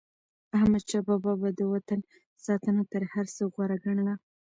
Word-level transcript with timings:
احمدشاه 0.57 1.03
بابا 1.07 1.31
به 1.41 1.49
د 1.59 1.61
وطن 1.73 1.99
ساتنه 2.45 2.81
تر 2.91 3.01
هر 3.13 3.25
څه 3.35 3.43
غوره 3.53 3.77
ګڼله. 3.85 4.13